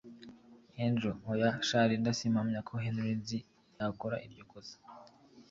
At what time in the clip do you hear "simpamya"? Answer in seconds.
2.19-2.59